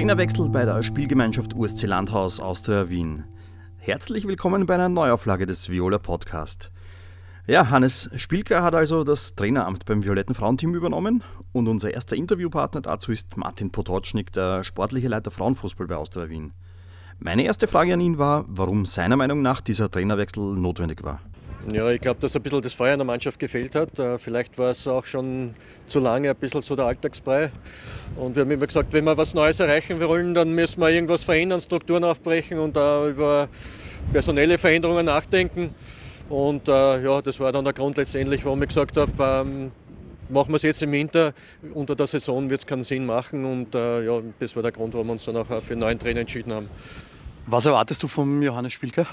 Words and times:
Trainerwechsel 0.00 0.48
bei 0.48 0.64
der 0.64 0.82
Spielgemeinschaft 0.82 1.54
USC 1.54 1.86
Landhaus 1.86 2.40
Austria 2.40 2.88
Wien. 2.88 3.24
Herzlich 3.76 4.26
willkommen 4.26 4.64
bei 4.64 4.76
einer 4.76 4.88
Neuauflage 4.88 5.44
des 5.44 5.68
Viola 5.68 5.98
Podcast. 5.98 6.72
Ja, 7.46 7.68
Hannes 7.68 8.08
Spielker 8.16 8.62
hat 8.62 8.74
also 8.74 9.04
das 9.04 9.34
Traineramt 9.34 9.84
beim 9.84 10.02
Violetten 10.02 10.34
Frauenteam 10.34 10.74
übernommen 10.74 11.22
und 11.52 11.68
unser 11.68 11.92
erster 11.92 12.16
Interviewpartner 12.16 12.80
dazu 12.80 13.12
ist 13.12 13.36
Martin 13.36 13.72
Potocznik, 13.72 14.32
der 14.32 14.64
sportliche 14.64 15.08
Leiter 15.08 15.30
Frauenfußball 15.30 15.86
bei 15.86 15.96
Austria 15.96 16.30
Wien. 16.30 16.54
Meine 17.18 17.44
erste 17.44 17.66
Frage 17.66 17.92
an 17.92 18.00
ihn 18.00 18.16
war, 18.16 18.46
warum 18.48 18.86
seiner 18.86 19.18
Meinung 19.18 19.42
nach 19.42 19.60
dieser 19.60 19.90
Trainerwechsel 19.90 20.42
notwendig 20.42 21.04
war. 21.04 21.20
Ja, 21.68 21.90
ich 21.90 22.00
glaube, 22.00 22.18
dass 22.20 22.34
ein 22.34 22.42
bisschen 22.42 22.62
das 22.62 22.72
Feuer 22.72 22.94
in 22.94 22.98
der 22.98 23.06
Mannschaft 23.06 23.38
gefehlt 23.38 23.74
hat. 23.74 23.98
Äh, 23.98 24.18
vielleicht 24.18 24.56
war 24.56 24.70
es 24.70 24.88
auch 24.88 25.04
schon 25.04 25.54
zu 25.86 26.00
lange 26.00 26.30
ein 26.30 26.36
bisschen 26.36 26.62
so 26.62 26.74
der 26.74 26.86
Alltagsbrei. 26.86 27.50
Und 28.16 28.34
wir 28.34 28.42
haben 28.42 28.50
immer 28.50 28.66
gesagt, 28.66 28.92
wenn 28.92 29.04
wir 29.04 29.16
was 29.16 29.34
Neues 29.34 29.60
erreichen 29.60 30.00
wollen, 30.00 30.34
dann 30.34 30.54
müssen 30.54 30.80
wir 30.80 30.88
irgendwas 30.88 31.22
verändern, 31.22 31.60
Strukturen 31.60 32.02
aufbrechen 32.02 32.58
und 32.58 32.76
uh, 32.76 33.08
über 33.08 33.48
personelle 34.10 34.56
Veränderungen 34.56 35.04
nachdenken. 35.04 35.74
Und 36.30 36.66
uh, 36.68 36.96
ja, 36.96 37.20
das 37.20 37.38
war 37.38 37.52
dann 37.52 37.64
der 37.64 37.74
Grund 37.74 37.98
letztendlich, 37.98 38.44
warum 38.44 38.62
ich 38.62 38.68
gesagt 38.68 38.96
habe, 38.96 39.12
ähm, 39.18 39.70
machen 40.30 40.48
wir 40.48 40.56
es 40.56 40.62
jetzt 40.62 40.82
im 40.82 40.92
Winter. 40.92 41.34
Unter 41.74 41.94
der 41.94 42.06
Saison 42.06 42.48
wird 42.48 42.60
es 42.60 42.66
keinen 42.66 42.84
Sinn 42.84 43.04
machen. 43.04 43.44
Und 43.44 43.74
uh, 43.74 44.00
ja, 44.00 44.20
das 44.38 44.56
war 44.56 44.62
der 44.62 44.72
Grund, 44.72 44.94
warum 44.94 45.08
wir 45.08 45.12
uns 45.12 45.26
dann 45.26 45.36
auch 45.36 45.46
für 45.46 45.72
einen 45.72 45.80
neuen 45.80 45.98
Trainer 45.98 46.20
entschieden 46.20 46.54
haben. 46.54 46.70
Was 47.46 47.66
erwartest 47.66 48.02
du 48.02 48.08
vom 48.08 48.40
Johannes 48.42 48.72
Spielker? 48.72 49.06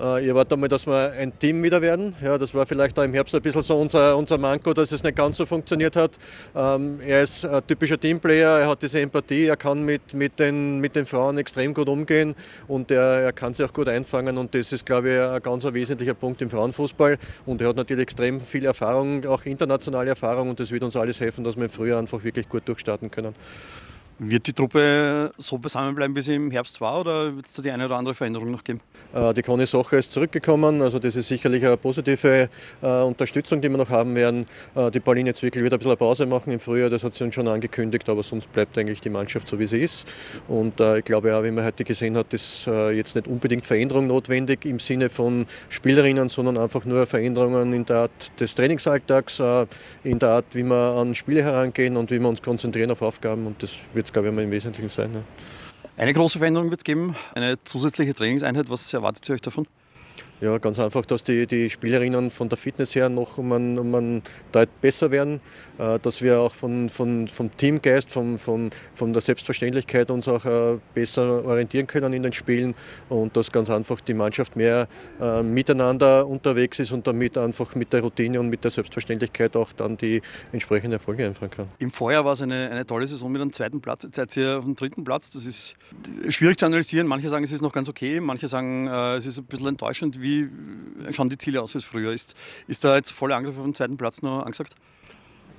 Äh, 0.00 0.22
ich 0.22 0.28
erwarte 0.28 0.54
einmal, 0.54 0.68
dass 0.68 0.86
wir 0.86 1.12
ein 1.12 1.36
Team 1.38 1.62
wieder 1.62 1.82
werden. 1.82 2.14
Ja, 2.22 2.38
das 2.38 2.54
war 2.54 2.66
vielleicht 2.66 2.98
auch 2.98 3.02
im 3.02 3.14
Herbst 3.14 3.34
ein 3.34 3.42
bisschen 3.42 3.62
so 3.62 3.78
unser, 3.78 4.16
unser 4.16 4.38
Manko, 4.38 4.72
dass 4.72 4.92
es 4.92 5.02
nicht 5.02 5.16
ganz 5.16 5.36
so 5.36 5.46
funktioniert 5.46 5.96
hat. 5.96 6.12
Ähm, 6.54 7.00
er 7.06 7.22
ist 7.22 7.44
ein 7.44 7.66
typischer 7.66 7.98
Teamplayer, 7.98 8.60
er 8.60 8.68
hat 8.68 8.82
diese 8.82 9.00
Empathie, 9.00 9.46
er 9.46 9.56
kann 9.56 9.82
mit, 9.82 10.14
mit, 10.14 10.38
den, 10.38 10.80
mit 10.80 10.94
den 10.96 11.06
Frauen 11.06 11.38
extrem 11.38 11.74
gut 11.74 11.88
umgehen 11.88 12.34
und 12.66 12.90
er, 12.90 13.22
er 13.22 13.32
kann 13.32 13.54
sie 13.54 13.64
auch 13.64 13.72
gut 13.72 13.88
einfangen 13.88 14.38
und 14.38 14.54
das 14.54 14.72
ist, 14.72 14.86
glaube 14.86 15.10
ich, 15.10 15.20
ein 15.20 15.42
ganz 15.42 15.64
wesentlicher 15.64 16.14
Punkt 16.14 16.40
im 16.42 16.50
Frauenfußball. 16.50 17.18
Und 17.46 17.60
er 17.60 17.68
hat 17.68 17.76
natürlich 17.76 18.02
extrem 18.02 18.40
viel 18.40 18.64
Erfahrung, 18.64 19.24
auch 19.26 19.44
internationale 19.44 20.10
Erfahrung 20.10 20.50
und 20.50 20.60
das 20.60 20.70
wird 20.70 20.82
uns 20.82 20.96
alles 20.96 21.20
helfen, 21.20 21.44
dass 21.44 21.56
wir 21.56 21.64
im 21.64 21.70
Frühjahr 21.70 21.98
einfach 21.98 22.22
wirklich 22.22 22.48
gut 22.48 22.66
durchstarten 22.66 23.10
können. 23.10 23.34
Wird 24.20 24.48
die 24.48 24.52
Truppe 24.52 25.32
so 25.36 25.58
zusammenbleiben, 25.58 26.16
wie 26.16 26.20
sie 26.20 26.34
im 26.34 26.50
Herbst 26.50 26.80
war, 26.80 27.02
oder 27.02 27.36
wird 27.36 27.46
es 27.46 27.52
da 27.52 27.62
die 27.62 27.70
eine 27.70 27.84
oder 27.84 27.94
andere 27.94 28.16
Veränderung 28.16 28.50
noch 28.50 28.64
geben? 28.64 28.80
Äh, 29.14 29.32
die 29.32 29.42
Conny 29.42 29.64
Socher 29.64 29.98
ist 29.98 30.10
zurückgekommen, 30.10 30.82
also 30.82 30.98
das 30.98 31.14
ist 31.14 31.28
sicherlich 31.28 31.64
eine 31.64 31.76
positive 31.76 32.48
äh, 32.82 32.86
Unterstützung, 33.02 33.60
die 33.60 33.68
wir 33.68 33.78
noch 33.78 33.90
haben 33.90 34.16
werden. 34.16 34.44
Äh, 34.74 34.90
die 34.90 34.98
Pauline 34.98 35.34
Zwickel 35.34 35.62
wird 35.62 35.72
ein 35.72 35.78
bisschen 35.78 35.96
Pause 35.96 36.26
machen 36.26 36.52
im 36.52 36.58
Frühjahr, 36.58 36.90
das 36.90 37.04
hat 37.04 37.14
sie 37.14 37.22
uns 37.22 37.36
schon 37.36 37.46
angekündigt, 37.46 38.08
aber 38.08 38.24
sonst 38.24 38.50
bleibt 38.50 38.76
eigentlich 38.76 39.00
die 39.00 39.08
Mannschaft 39.08 39.46
so, 39.46 39.56
wie 39.60 39.68
sie 39.68 39.78
ist. 39.78 40.04
Und 40.48 40.80
ich 40.80 41.04
glaube 41.04 41.36
auch, 41.36 41.44
wie 41.44 41.52
man 41.52 41.64
heute 41.64 41.84
gesehen 41.84 42.16
hat, 42.16 42.34
ist 42.34 42.66
jetzt 42.66 43.14
nicht 43.14 43.28
unbedingt 43.28 43.66
Veränderung 43.66 44.06
notwendig 44.08 44.64
im 44.64 44.80
Sinne 44.80 45.10
von 45.10 45.46
Spielerinnen, 45.68 46.28
sondern 46.28 46.58
einfach 46.58 46.84
nur 46.84 47.06
Veränderungen 47.06 47.72
in 47.72 47.84
der 47.84 47.96
Art 47.98 48.40
des 48.40 48.54
Trainingsalltags, 48.54 49.40
in 50.02 50.18
der 50.18 50.30
Art, 50.30 50.46
wie 50.52 50.64
wir 50.64 50.96
an 50.96 51.14
Spiele 51.14 51.42
herangehen 51.42 51.96
und 51.96 52.10
wie 52.10 52.18
wir 52.18 52.28
uns 52.28 52.42
konzentrieren 52.42 52.90
auf 52.90 53.02
Aufgaben 53.02 53.46
und 53.46 53.62
das 53.62 53.74
wird 53.94 54.07
es, 54.08 54.12
glaube 54.12 54.28
ich, 54.28 54.36
im 54.36 54.50
Wesentlichen 54.50 54.88
sein. 54.88 55.14
Ja. 55.14 55.22
Eine 55.96 56.12
große 56.12 56.38
Veränderung 56.38 56.70
wird 56.70 56.80
es 56.80 56.84
geben, 56.84 57.14
eine 57.34 57.58
zusätzliche 57.58 58.14
Trainingseinheit. 58.14 58.70
Was 58.70 58.92
erwartet 58.92 59.28
ihr 59.28 59.34
euch 59.34 59.40
davon? 59.40 59.66
Ja, 60.40 60.56
ganz 60.58 60.78
einfach, 60.78 61.04
dass 61.04 61.24
die, 61.24 61.48
die 61.48 61.68
Spielerinnen 61.68 62.30
von 62.30 62.48
der 62.48 62.56
Fitness 62.56 62.94
her 62.94 63.08
noch 63.08 63.38
um 63.38 63.52
einen, 63.52 63.76
um 63.76 63.92
einen 63.92 64.22
Deut 64.52 64.68
besser 64.80 65.10
werden, 65.10 65.40
äh, 65.78 65.98
dass 65.98 66.22
wir 66.22 66.38
auch 66.38 66.52
von, 66.52 66.88
von, 66.88 67.26
vom 67.26 67.50
Teamgeist, 67.56 68.12
von, 68.12 68.38
von, 68.38 68.70
von 68.94 69.12
der 69.12 69.20
Selbstverständlichkeit 69.20 70.12
uns 70.12 70.28
auch 70.28 70.44
äh, 70.44 70.78
besser 70.94 71.44
orientieren 71.44 71.88
können 71.88 72.12
in 72.12 72.22
den 72.22 72.32
Spielen 72.32 72.76
und 73.08 73.36
dass 73.36 73.50
ganz 73.50 73.68
einfach 73.68 74.00
die 74.00 74.14
Mannschaft 74.14 74.54
mehr 74.54 74.86
äh, 75.20 75.42
miteinander 75.42 76.24
unterwegs 76.24 76.78
ist 76.78 76.92
und 76.92 77.04
damit 77.08 77.36
einfach 77.36 77.74
mit 77.74 77.92
der 77.92 78.02
Routine 78.02 78.38
und 78.38 78.48
mit 78.48 78.62
der 78.62 78.70
Selbstverständlichkeit 78.70 79.56
auch 79.56 79.72
dann 79.72 79.96
die 79.96 80.22
entsprechenden 80.52 80.92
Erfolge 80.92 81.26
einfahren 81.26 81.50
kann. 81.50 81.66
Im 81.80 81.90
Vorjahr 81.90 82.24
war 82.24 82.34
es 82.34 82.42
eine, 82.42 82.70
eine 82.70 82.86
tolle 82.86 83.08
Saison 83.08 83.32
mit 83.32 83.42
einem 83.42 83.52
zweiten 83.52 83.80
Platz. 83.80 84.04
Jetzt 84.04 84.14
seid 84.14 84.36
ihr 84.36 84.58
auf 84.58 84.64
dem 84.64 84.76
dritten 84.76 85.02
Platz. 85.02 85.30
Das 85.30 85.44
ist 85.44 85.74
schwierig 86.28 86.58
zu 86.58 86.66
analysieren. 86.66 87.08
Manche 87.08 87.28
sagen, 87.28 87.42
es 87.42 87.50
ist 87.50 87.60
noch 87.62 87.72
ganz 87.72 87.88
okay, 87.88 88.20
manche 88.20 88.46
sagen, 88.46 88.86
es 88.86 89.26
ist 89.26 89.38
ein 89.38 89.46
bisschen 89.46 89.66
enttäuschend. 89.66 90.07
Wie 90.16 90.48
wie 90.50 91.14
schauen 91.14 91.28
die 91.28 91.38
Ziele 91.38 91.62
aus 91.62 91.74
wie 91.74 91.78
es 91.78 91.84
früher 91.84 92.12
ist? 92.12 92.34
Ist 92.66 92.84
da 92.84 92.96
jetzt 92.96 93.10
voller 93.12 93.36
Angriff 93.36 93.56
auf 93.56 93.64
den 93.64 93.74
zweiten 93.74 93.96
Platz 93.96 94.22
noch 94.22 94.40
angesagt? 94.40 94.74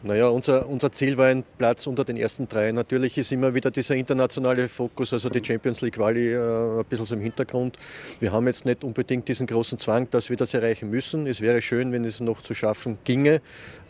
Naja, 0.01 0.29
unser, 0.29 0.65
unser 0.69 0.93
Ziel 0.93 1.17
war 1.17 1.25
ein 1.25 1.43
Platz 1.57 1.85
unter 1.85 2.05
den 2.05 2.15
ersten 2.15 2.47
drei. 2.47 2.71
Natürlich 2.71 3.17
ist 3.17 3.33
immer 3.33 3.53
wieder 3.53 3.69
dieser 3.69 3.95
internationale 3.95 4.69
Fokus, 4.69 5.11
also 5.11 5.27
die 5.27 5.43
Champions 5.43 5.81
League 5.81 5.95
Quali, 5.95 6.33
äh, 6.33 6.79
ein 6.79 6.85
bisschen 6.85 7.05
so 7.05 7.15
im 7.15 7.21
Hintergrund. 7.21 7.77
Wir 8.21 8.31
haben 8.31 8.47
jetzt 8.47 8.63
nicht 8.63 8.85
unbedingt 8.85 9.27
diesen 9.27 9.45
großen 9.45 9.77
Zwang, 9.77 10.09
dass 10.09 10.29
wir 10.29 10.37
das 10.37 10.53
erreichen 10.53 10.89
müssen. 10.89 11.27
Es 11.27 11.41
wäre 11.41 11.61
schön, 11.61 11.91
wenn 11.91 12.05
es 12.05 12.21
noch 12.21 12.41
zu 12.41 12.53
schaffen 12.53 12.97
ginge, 13.03 13.41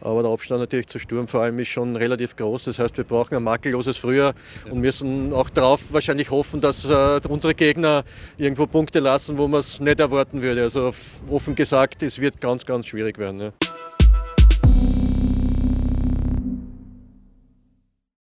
aber 0.01 0.23
der 0.23 0.31
Abstand 0.31 0.61
natürlich 0.61 0.87
zu 0.87 0.97
Sturm 0.97 1.27
vor 1.27 1.41
allem 1.41 1.59
ist 1.59 1.67
schon 1.67 1.95
relativ 1.95 2.35
groß. 2.35 2.63
Das 2.63 2.79
heißt, 2.79 2.97
wir 2.97 3.03
brauchen 3.03 3.35
ein 3.35 3.43
makelloses 3.43 3.97
Frühjahr 3.97 4.33
und 4.71 4.79
müssen 4.79 5.31
auch 5.31 5.51
darauf 5.51 5.93
wahrscheinlich 5.93 6.31
hoffen, 6.31 6.59
dass 6.59 6.85
äh, 6.85 7.19
unsere 7.29 7.53
Gegner 7.53 8.03
irgendwo 8.35 8.65
Punkte 8.65 8.99
lassen, 8.99 9.37
wo 9.37 9.47
man 9.47 9.59
es 9.59 9.79
nicht 9.79 9.99
erwarten 9.99 10.41
würde. 10.41 10.63
Also 10.63 10.91
offen 11.29 11.53
gesagt, 11.53 12.01
es 12.01 12.19
wird 12.19 12.41
ganz, 12.41 12.65
ganz 12.65 12.87
schwierig 12.87 13.19
werden. 13.19 13.39
Ja. 13.41 13.68